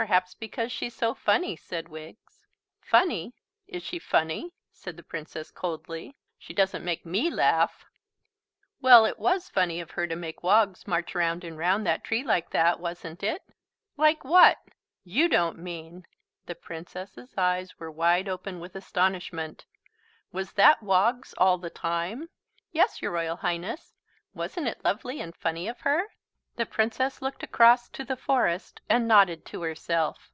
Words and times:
"Perhaps 0.00 0.32
because 0.32 0.72
she's 0.72 0.94
so 0.94 1.12
funny," 1.12 1.56
said 1.56 1.90
Wiggs. 1.90 2.40
"Funny! 2.80 3.34
Is 3.68 3.82
she 3.82 3.98
funny?" 3.98 4.54
said 4.72 4.96
the 4.96 5.02
Princess 5.02 5.50
coldly. 5.50 6.16
"She 6.38 6.54
doesn't 6.54 6.86
make 6.86 7.04
me 7.04 7.28
laugh." 7.28 7.84
"Well, 8.80 9.04
it 9.04 9.18
was 9.18 9.50
funny 9.50 9.78
of 9.78 9.90
her 9.90 10.06
to 10.06 10.16
make 10.16 10.42
Woggs 10.42 10.86
march 10.86 11.14
round 11.14 11.44
and 11.44 11.58
round 11.58 11.86
that 11.86 12.02
tree 12.02 12.24
like 12.24 12.48
that, 12.48 12.80
wasn't 12.80 13.22
it?" 13.22 13.42
"Like 13.98 14.24
what? 14.24 14.56
You 15.04 15.28
don't 15.28 15.58
mean" 15.58 16.06
The 16.46 16.54
Princess's 16.54 17.34
eyes 17.36 17.78
were 17.78 17.90
wide 17.90 18.26
open 18.26 18.58
with 18.58 18.74
astonishment. 18.74 19.66
"Was 20.32 20.52
that 20.54 20.82
Woggs 20.82 21.34
all 21.36 21.58
the 21.58 21.68
time?" 21.68 22.30
"Yes, 22.72 23.02
your 23.02 23.10
Royal 23.10 23.36
Highness. 23.36 23.92
Wasn't 24.32 24.66
it 24.66 24.82
lovely 24.82 25.20
and 25.20 25.36
funny 25.36 25.68
of 25.68 25.80
her?" 25.80 26.08
The 26.56 26.66
Princess 26.66 27.22
looked 27.22 27.42
across 27.42 27.88
to 27.90 28.04
the 28.04 28.16
forest 28.18 28.80
and 28.88 29.06
nodded 29.08 29.46
to 29.46 29.62
herself. 29.62 30.30